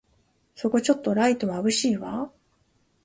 [0.55, 2.31] そこちょっとライトまぶしいわ